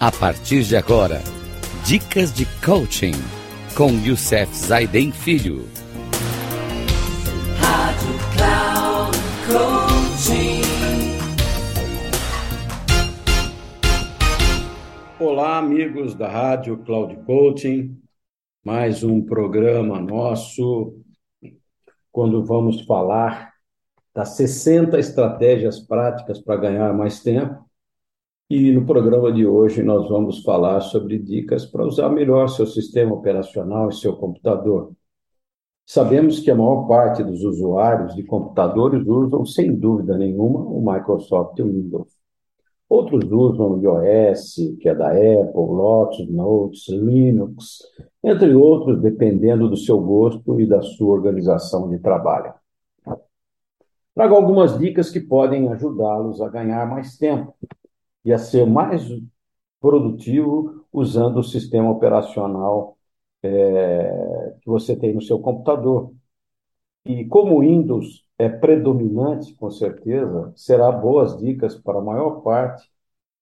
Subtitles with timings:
[0.00, 1.20] A partir de agora,
[1.84, 3.14] dicas de coaching
[3.76, 5.64] com Youssef Zaiden Filho.
[7.58, 10.62] Rádio Cloud Coaching.
[15.18, 18.00] Olá, amigos da Rádio Cloud Coaching.
[18.64, 20.94] Mais um programa nosso
[22.12, 23.52] quando vamos falar
[24.14, 27.67] das 60 estratégias práticas para ganhar mais tempo
[28.50, 33.14] e no programa de hoje nós vamos falar sobre dicas para usar melhor seu sistema
[33.14, 34.92] operacional e seu computador.
[35.84, 41.60] Sabemos que a maior parte dos usuários de computadores usam, sem dúvida nenhuma, o Microsoft
[41.60, 42.08] Windows.
[42.88, 47.80] Outros usam o iOS, que é da Apple, Lotus, Notes, Linux,
[48.24, 52.54] entre outros, dependendo do seu gosto e da sua organização de trabalho.
[54.14, 57.54] Trago algumas dicas que podem ajudá-los a ganhar mais tempo
[58.28, 59.08] e a ser mais
[59.80, 62.98] produtivo usando o sistema operacional
[63.42, 66.12] é, que você tem no seu computador.
[67.06, 72.86] E como o Windows é predominante, com certeza, será boas dicas para a maior parte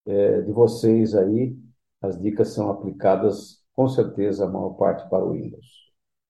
[0.07, 1.57] é, de vocês aí.
[2.01, 5.67] As dicas são aplicadas, com certeza, a maior parte para o Windows.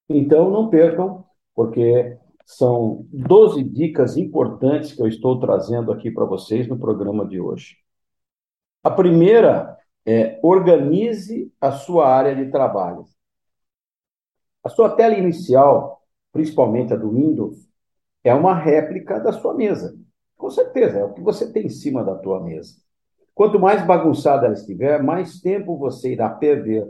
[0.09, 6.67] Então, não percam, porque são 12 dicas importantes que eu estou trazendo aqui para vocês
[6.69, 7.86] no programa de hoje.
[8.87, 13.05] A primeira é organize a sua área de trabalho.
[14.62, 16.01] A sua tela inicial,
[16.33, 17.69] principalmente a do Windows,
[18.23, 19.98] é uma réplica da sua mesa.
[20.37, 22.77] Com certeza, é o que você tem em cima da tua mesa.
[23.34, 26.87] Quanto mais bagunçada ela estiver, mais tempo você irá perder.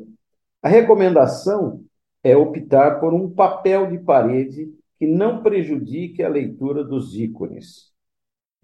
[0.62, 1.83] A recomendação
[2.22, 7.95] é optar por um papel de parede que não prejudique a leitura dos ícones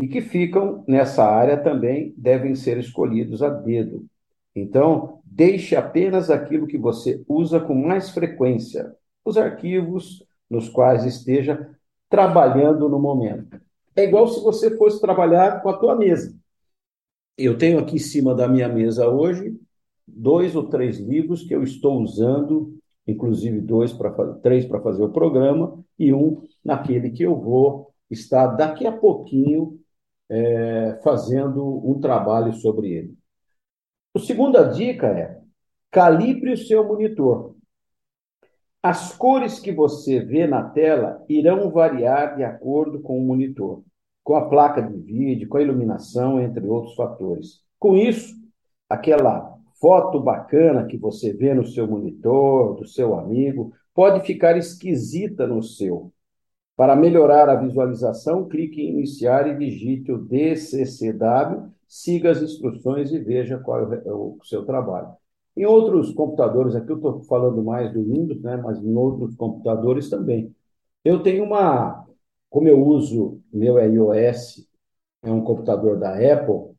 [0.02, 4.04] e que ficam nessa área também devem ser escolhidos a dedo.
[4.52, 8.92] Então, deixe apenas aquilo que você usa com mais frequência,
[9.24, 11.70] os arquivos nos quais esteja
[12.10, 13.60] trabalhando no momento.
[13.94, 16.36] É igual se você fosse trabalhar com a tua mesa.
[17.38, 19.56] Eu tenho aqui em cima da minha mesa hoje
[20.04, 22.76] dois ou três livros que eu estou usando,
[23.06, 24.10] inclusive dois para
[24.42, 29.78] três para fazer o programa e um naquele que eu vou estar daqui a pouquinho
[30.32, 33.14] é, fazendo um trabalho sobre ele.
[34.14, 35.38] A segunda dica é
[35.90, 37.54] calibre o seu monitor.
[38.82, 43.82] As cores que você vê na tela irão variar de acordo com o monitor,
[44.24, 47.60] com a placa de vídeo, com a iluminação, entre outros fatores.
[47.78, 48.34] Com isso,
[48.88, 55.46] aquela foto bacana que você vê no seu monitor, do seu amigo, pode ficar esquisita
[55.46, 56.10] no seu.
[56.82, 63.20] Para melhorar a visualização, clique em iniciar e digite o DCCW, siga as instruções e
[63.20, 65.12] veja qual é o seu trabalho.
[65.56, 70.10] Em outros computadores, aqui eu estou falando mais do Windows, né, mas em outros computadores
[70.10, 70.52] também.
[71.04, 72.04] Eu tenho uma,
[72.50, 74.68] como eu uso meu iOS,
[75.22, 76.74] é um computador da Apple,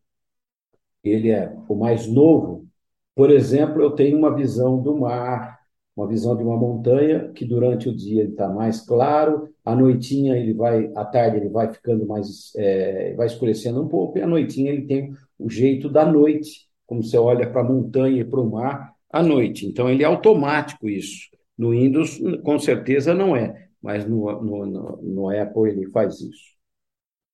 [1.02, 2.68] ele é o mais novo.
[3.16, 5.63] Por exemplo, eu tenho uma visão do mar,
[5.96, 10.54] uma visão de uma montanha que durante o dia está mais claro, à noitinha ele
[10.54, 14.72] vai, à tarde ele vai ficando mais, é, vai escurecendo um pouco, e à noitinha
[14.72, 18.50] ele tem o jeito da noite, como você olha para a montanha e para o
[18.50, 19.68] mar à noite.
[19.68, 21.30] Então ele é automático isso.
[21.58, 26.54] No Windows, com certeza não é, mas no, no, no, no Apple ele faz isso.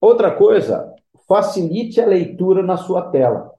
[0.01, 0.93] Outra coisa,
[1.27, 3.53] facilite a leitura na sua tela.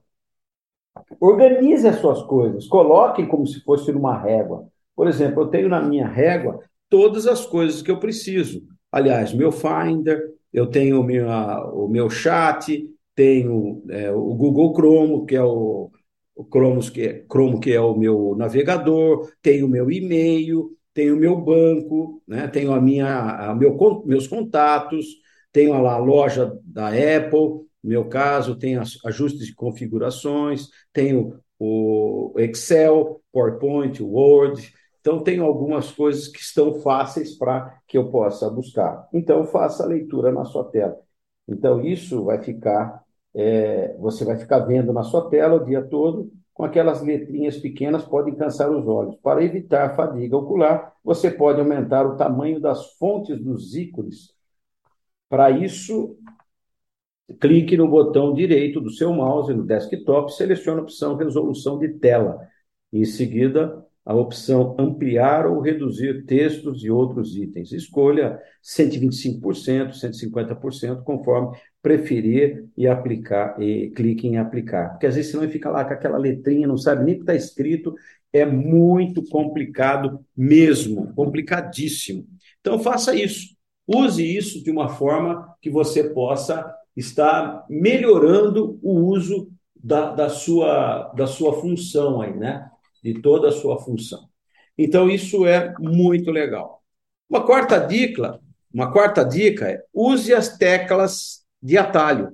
[1.19, 4.70] Organize as suas coisas, coloque como se fosse numa régua.
[5.01, 8.61] Por exemplo, eu tenho na minha régua todas as coisas que eu preciso.
[8.91, 10.21] Aliás, meu Finder,
[10.53, 11.27] eu tenho meu,
[11.73, 15.89] o meu chat, tenho é, o Google Chrome, que é o,
[16.35, 16.45] o
[16.93, 21.35] que é, Chrome, que é o meu navegador, tenho o meu e-mail, tenho o meu
[21.35, 22.47] banco, né?
[22.47, 25.07] tenho a minha, a meu, meus contatos,
[25.51, 32.35] tenho lá a loja da Apple, no meu caso, tenho ajustes de configurações, tenho o
[32.37, 34.71] Excel, PowerPoint, Word,
[35.01, 39.09] então, tem algumas coisas que estão fáceis para que eu possa buscar.
[39.11, 40.95] Então, faça a leitura na sua tela.
[41.47, 43.03] Então, isso vai ficar,
[43.33, 48.05] é, você vai ficar vendo na sua tela o dia todo, com aquelas letrinhas pequenas,
[48.05, 49.15] podem cansar os olhos.
[49.23, 54.35] Para evitar fadiga ocular, você pode aumentar o tamanho das fontes dos ícones.
[55.27, 56.15] Para isso,
[57.39, 62.47] clique no botão direito do seu mouse no desktop, selecione a opção resolução de tela.
[62.93, 67.71] Em seguida, a opção ampliar ou reduzir textos e outros itens.
[67.71, 74.91] Escolha 125%, 150%, conforme preferir e aplicar e clique em aplicar.
[74.91, 77.35] Porque às vezes senão fica lá com aquela letrinha, não sabe nem o que está
[77.35, 77.93] escrito,
[78.33, 82.25] é muito complicado mesmo, complicadíssimo.
[82.59, 83.55] Então faça isso.
[83.87, 91.11] Use isso de uma forma que você possa estar melhorando o uso da, da, sua,
[91.15, 92.70] da sua função aí, né?
[93.01, 94.29] De toda a sua função.
[94.77, 96.81] Então, isso é muito legal.
[97.29, 98.39] Uma quarta dica,
[98.73, 102.31] uma quarta dica é use as teclas de atalho.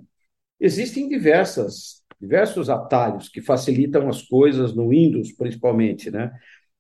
[0.60, 6.32] Existem diversas, diversos atalhos que facilitam as coisas no Windows, principalmente, né?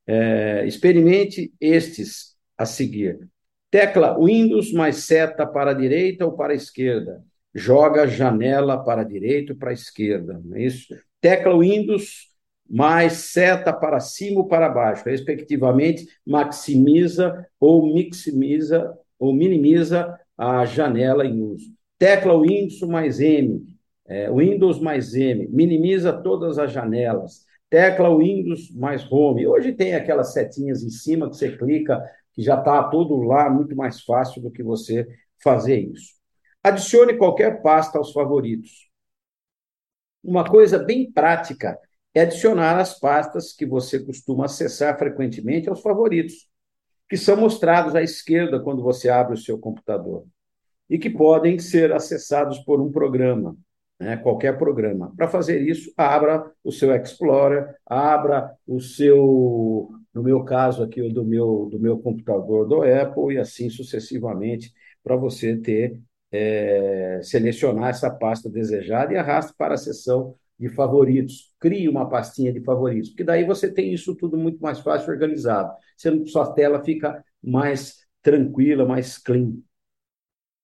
[0.06, 3.20] É, experimente estes a seguir.
[3.70, 7.24] Tecla Windows mais seta para a direita ou para a esquerda.
[7.54, 10.42] Joga janela para a direita ou para a esquerda.
[10.54, 10.96] É isso?
[11.20, 12.30] Tecla Windows
[12.70, 17.84] mais seta para cima ou para baixo, respectivamente, maximiza ou
[19.20, 21.72] ou minimiza a janela em uso.
[21.98, 23.66] Tecla Windows mais M,
[24.06, 27.46] é, Windows mais M, minimiza todas as janelas.
[27.70, 29.48] Tecla Windows mais Home.
[29.48, 32.02] Hoje tem aquelas setinhas em cima que você clica,
[32.34, 35.08] que já está tudo lá, muito mais fácil do que você
[35.44, 36.14] fazer isso.
[36.64, 38.88] Adicione qualquer pasta aos favoritos.
[40.24, 41.78] Uma coisa bem prática
[42.18, 46.50] é adicionar as pastas que você costuma acessar frequentemente aos favoritos,
[47.08, 50.26] que são mostrados à esquerda quando você abre o seu computador
[50.90, 53.56] e que podem ser acessados por um programa,
[54.00, 55.14] né, qualquer programa.
[55.16, 61.14] Para fazer isso, abra o seu Explorer, abra o seu, no meu caso aqui, o
[61.14, 64.74] do meu, do meu computador do Apple e assim sucessivamente,
[65.04, 71.54] para você ter, é, selecionar essa pasta desejada e arraste para a seção de favoritos.
[71.60, 75.74] Crie uma pastinha de favoritos, porque daí você tem isso tudo muito mais fácil organizado.
[76.00, 79.54] Que sua tela fica mais tranquila, mais clean.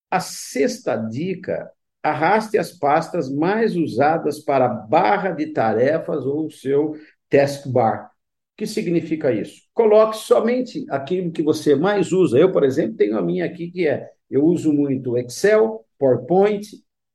[0.09, 6.95] A sexta dica: arraste as pastas mais usadas para barra de tarefas ou seu
[7.29, 8.07] taskbar.
[8.07, 9.63] O que significa isso?
[9.73, 12.37] Coloque somente aquilo que você mais usa.
[12.37, 16.67] Eu, por exemplo, tenho a minha aqui que é: eu uso muito Excel, PowerPoint,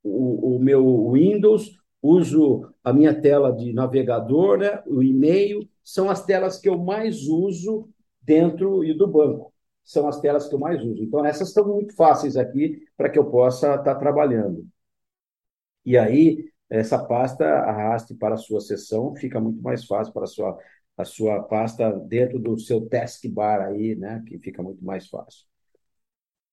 [0.03, 1.71] o, o meu Windows,
[2.03, 7.27] uso a minha tela de navegador, né, o e-mail, são as telas que eu mais
[7.27, 7.89] uso
[8.23, 9.53] dentro e do banco.
[9.85, 11.03] São as telas que eu mais uso.
[11.03, 14.67] Então, essas estão muito fáceis aqui para que eu possa estar trabalhando.
[15.85, 20.27] E aí, essa pasta arraste para a sua sessão, fica muito mais fácil para a
[20.27, 20.59] sua,
[20.97, 25.47] a sua pasta dentro do seu taskbar aí, né, que fica muito mais fácil.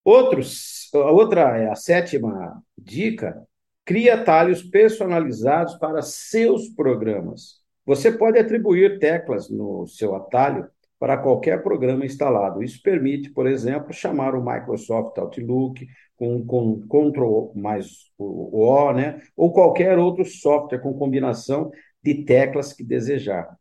[0.03, 3.45] Outros, outra, a sétima dica,
[3.85, 7.63] Cria atalhos personalizados para seus programas.
[7.85, 10.67] Você pode atribuir teclas no seu atalho
[10.99, 12.63] para qualquer programa instalado.
[12.63, 15.85] Isso permite, por exemplo, chamar o Microsoft Outlook
[16.17, 19.21] com, com Ctrl mais o O, né?
[19.35, 21.69] ou qualquer outro software com combinação
[22.03, 23.55] de teclas que desejar.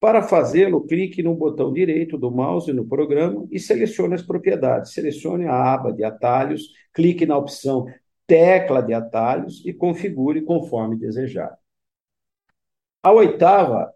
[0.00, 4.92] Para fazê-lo, clique no botão direito do mouse no programa e selecione as propriedades.
[4.92, 7.86] Selecione a aba de atalhos, clique na opção
[8.28, 11.56] tecla de atalhos e configure conforme desejado.
[13.02, 13.92] A oitava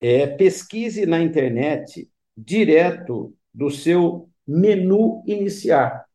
[0.00, 6.06] é pesquise na internet direto do seu menu iniciar.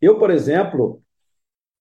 [0.00, 1.02] Eu, por exemplo,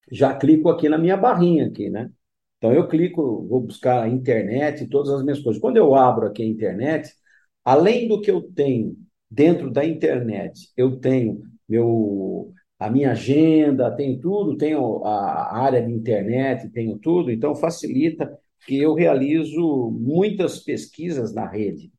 [0.09, 2.09] já clico aqui na minha barrinha aqui, né?
[2.57, 5.61] Então eu clico, vou buscar a internet, todas as minhas coisas.
[5.61, 7.11] Quando eu abro aqui a internet,
[7.65, 8.95] além do que eu tenho
[9.29, 15.91] dentro da internet, eu tenho meu a minha agenda, tenho tudo, tenho a área de
[15.91, 18.35] internet, tenho tudo, então facilita
[18.65, 21.91] que eu realizo muitas pesquisas na rede.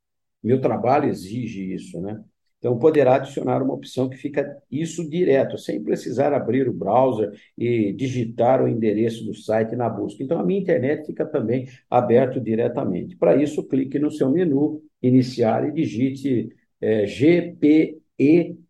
[0.42, 2.20] Meu trabalho exige isso, né?
[2.58, 7.92] Então, poderá adicionar uma opção que fica isso direto, sem precisar abrir o browser e
[7.92, 10.22] digitar o endereço do site na busca.
[10.22, 13.16] Então, a minha internet fica também aberto diretamente.
[13.16, 18.62] Para isso, clique no seu menu, iniciar e digite é, GPEDIT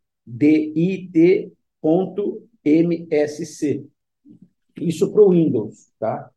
[1.82, 3.86] .msc.
[4.80, 6.30] Isso para o Windows, tá?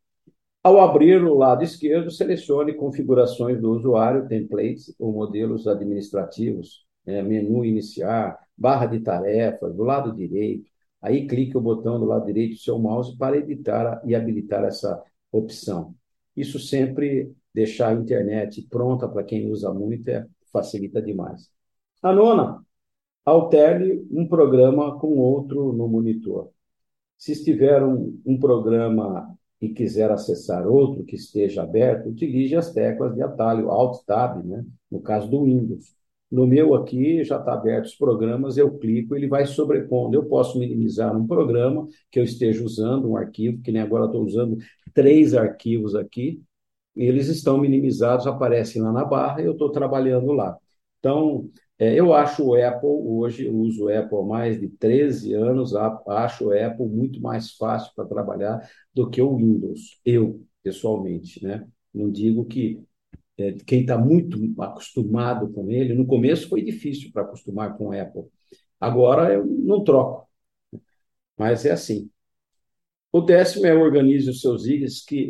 [0.62, 7.22] Ao abrir o lado esquerdo, selecione configurações do usuário, templates ou modelos administrativos, né?
[7.22, 10.68] menu iniciar, barra de tarefas, do lado direito.
[11.00, 15.00] Aí clique o botão do lado direito do seu mouse para editar e habilitar essa
[15.30, 15.94] opção.
[16.36, 21.48] Isso sempre deixar a internet pronta para quem usa muito é, facilita demais.
[22.02, 22.65] A nona,
[23.26, 26.50] alterne um programa com outro no monitor.
[27.18, 33.14] Se estiver um, um programa e quiser acessar outro que esteja aberto, utilize as teclas
[33.14, 34.64] de atalho Alt Tab, né?
[34.90, 35.96] no caso do Windows.
[36.30, 40.16] No meu aqui já está aberto os programas, eu clico, ele vai sobrepondo.
[40.16, 44.24] Eu posso minimizar um programa que eu esteja usando, um arquivo, que nem agora estou
[44.24, 44.58] usando
[44.92, 46.42] três arquivos aqui,
[46.94, 50.58] eles estão minimizados, aparecem lá na barra e eu estou trabalhando lá.
[50.98, 55.74] Então, eu acho o Apple, hoje eu uso o Apple há mais de 13 anos,
[55.74, 61.42] acho o Apple muito mais fácil para trabalhar do que o Windows, eu, pessoalmente.
[61.44, 61.66] Né?
[61.92, 62.82] Não digo que
[63.38, 67.92] é, quem está muito acostumado com ele, no começo foi difícil para acostumar com o
[67.92, 68.24] Apple.
[68.80, 70.26] Agora eu não troco.
[71.36, 72.10] Mas é assim.
[73.12, 74.64] O décimo é organize os seus,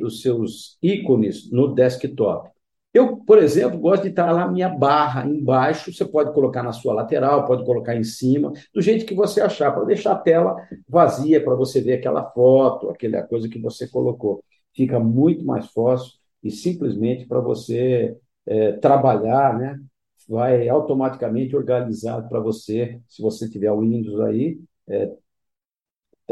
[0.02, 2.50] os seus ícones no desktop.
[2.96, 6.94] Eu, por exemplo, gosto de estar lá minha barra embaixo, você pode colocar na sua
[6.94, 10.56] lateral, pode colocar em cima, do jeito que você achar, para deixar a tela
[10.88, 14.42] vazia, para você ver aquela foto, aquela coisa que você colocou.
[14.74, 16.10] Fica muito mais fácil
[16.42, 19.78] e simplesmente para você é, trabalhar, né?
[20.26, 25.12] Vai automaticamente organizado para você, se você tiver o Windows aí, é,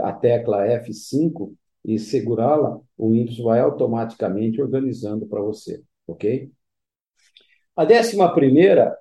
[0.01, 1.53] a tecla F5
[1.85, 6.51] e segurá-la, o Windows vai automaticamente organizando para você, ok?
[7.77, 8.97] A décima primeira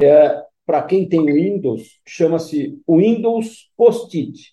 [0.00, 4.52] é para quem tem Windows, chama-se Windows Post-it.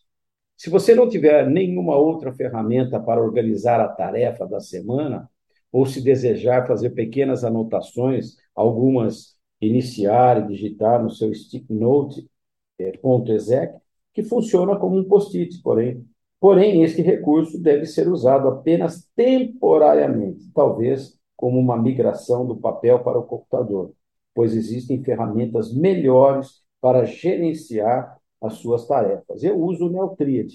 [0.56, 5.30] Se você não tiver nenhuma outra ferramenta para organizar a tarefa da semana,
[5.72, 12.28] ou se desejar fazer pequenas anotações, algumas iniciar e digitar no seu stick note,
[12.80, 12.94] é,
[13.30, 13.75] .exec,
[14.13, 16.06] que funciona como um post-it, porém.
[16.40, 23.20] Porém, este recurso deve ser usado apenas temporariamente, talvez como uma migração do papel para
[23.20, 23.92] o computador,
[24.34, 29.44] pois existem ferramentas melhores para gerenciar as suas tarefas.
[29.44, 30.54] Eu uso o Neotriad,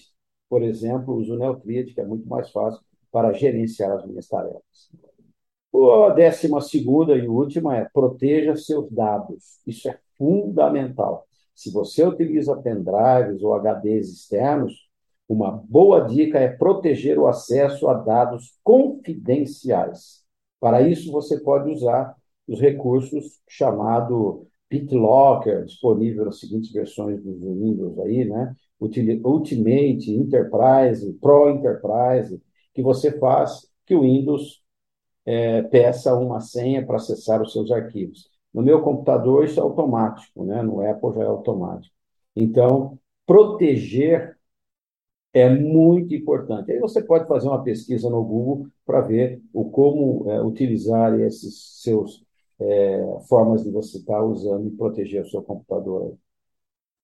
[0.48, 2.80] por exemplo, uso o Neotriad, que é muito mais fácil
[3.12, 4.90] para gerenciar as minhas tarefas.
[6.06, 9.60] A décima segunda e última é proteja seus dados.
[9.66, 11.26] Isso é fundamental.
[11.54, 14.88] Se você utiliza pendrives ou HDs externos,
[15.28, 20.26] uma boa dica é proteger o acesso a dados confidenciais.
[20.60, 22.14] Para isso, você pode usar
[22.46, 28.54] os recursos chamado BitLocker, disponível nas seguintes versões dos Windows aí, né?
[28.80, 32.40] Ultimate, Enterprise, Pro Enterprise,
[32.74, 34.62] que você faz que o Windows
[35.24, 38.30] é, peça uma senha para acessar os seus arquivos.
[38.52, 40.62] No meu computador, isso é automático, né?
[40.62, 41.94] no Apple já é automático.
[42.34, 44.37] Então, proteger
[45.32, 46.72] é muito importante.
[46.72, 51.82] Aí você pode fazer uma pesquisa no Google para ver o como é, utilizar esses
[51.82, 52.24] seus
[52.60, 56.16] é, formas de você estar tá usando e proteger o seu computador.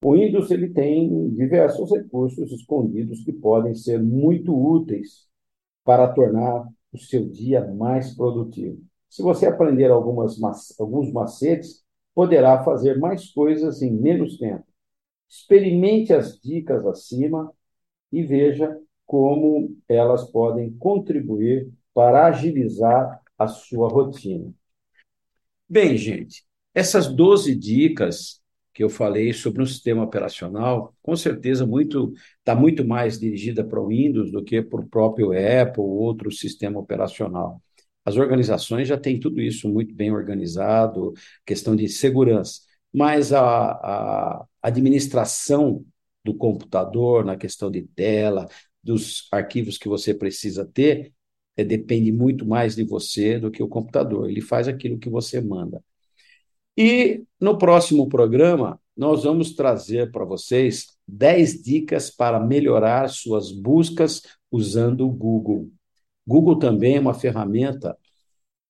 [0.02, 5.26] O Windows ele tem diversos recursos escondidos que podem ser muito úteis
[5.84, 8.82] para tornar o seu dia mais produtivo.
[9.08, 10.38] Se você aprender algumas,
[10.78, 14.64] alguns macetes, poderá fazer mais coisas em menos tempo.
[15.28, 17.52] Experimente as dicas acima
[18.14, 24.52] e veja como elas podem contribuir para agilizar a sua rotina.
[25.68, 26.44] Bem, gente,
[26.74, 28.40] essas 12 dicas
[28.72, 33.80] que eu falei sobre um sistema operacional, com certeza muito está muito mais dirigida para
[33.80, 37.62] o Windows do que para o próprio Apple ou outro sistema operacional.
[38.04, 41.14] As organizações já têm tudo isso muito bem organizado,
[41.46, 42.60] questão de segurança,
[42.92, 45.84] mas a, a administração
[46.24, 48.48] do computador, na questão de tela,
[48.82, 51.12] dos arquivos que você precisa ter,
[51.56, 54.28] é, depende muito mais de você do que o computador.
[54.28, 55.82] Ele faz aquilo que você manda.
[56.76, 64.22] E no próximo programa, nós vamos trazer para vocês 10 dicas para melhorar suas buscas
[64.50, 65.70] usando o Google.
[66.26, 67.96] Google também é uma ferramenta,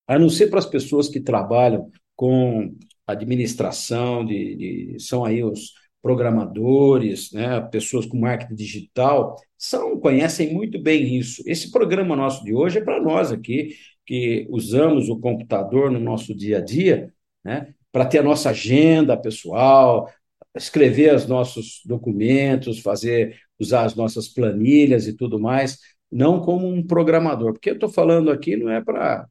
[0.06, 2.74] a não ser para as pessoas que trabalham com
[3.06, 4.56] administração, de,
[4.94, 5.72] de são aí os
[6.04, 11.42] programadores, né, pessoas com marketing digital, são conhecem muito bem isso.
[11.46, 16.34] Esse programa nosso de hoje é para nós aqui, que usamos o computador no nosso
[16.34, 17.10] dia a dia,
[17.42, 20.12] né, para ter a nossa agenda pessoal,
[20.54, 25.78] escrever os nossos documentos, fazer, usar as nossas planilhas e tudo mais,
[26.12, 29.26] não como um programador, porque eu estou falando aqui não é para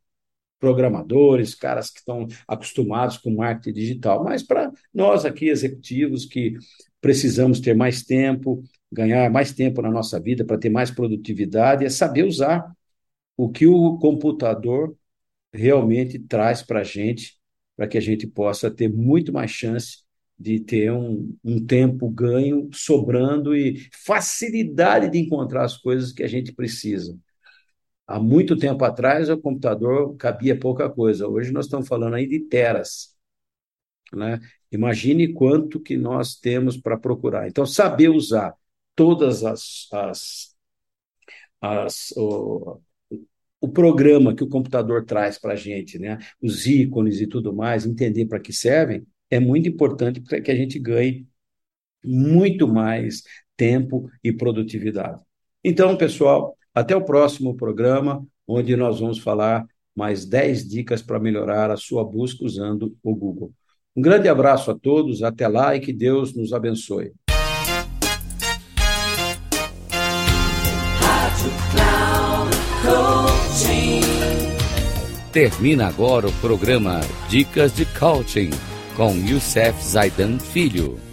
[0.64, 6.54] programadores, caras que estão acostumados com marketing digital, mas para nós aqui, executivos, que
[7.02, 11.90] precisamos ter mais tempo, ganhar mais tempo na nossa vida para ter mais produtividade, é
[11.90, 12.66] saber usar
[13.36, 14.96] o que o computador
[15.52, 17.38] realmente traz para a gente,
[17.76, 19.98] para que a gente possa ter muito mais chance
[20.40, 26.28] de ter um, um tempo ganho sobrando e facilidade de encontrar as coisas que a
[26.28, 27.20] gente precisa.
[28.08, 31.28] Há muito tempo atrás, o computador cabia pouca coisa.
[31.28, 33.16] Hoje nós estamos falando aí de teras.
[34.14, 34.40] né?
[34.72, 37.48] Imagine quanto que nós temos para procurar.
[37.48, 38.54] Então, saber usar
[38.96, 40.56] todas as, as,
[41.62, 42.80] as o,
[43.62, 46.20] o programa que o computador traz para a gente, né?
[46.42, 50.56] Os ícones e tudo mais, entender para que servem, é muito importante para que a
[50.56, 51.28] gente ganhe
[52.04, 53.24] muito mais
[53.58, 55.22] tempo e produtividade.
[55.64, 59.66] Então, pessoal, até o próximo programa, onde nós vamos falar
[59.96, 63.52] mais 10 dicas para melhorar a sua busca usando o Google.
[63.96, 67.12] Um grande abraço a todos, até lá e que Deus nos abençoe.
[75.32, 78.52] Termina agora o programa Dicas de Coaching
[78.96, 81.13] com Youssef Zaidan Filho.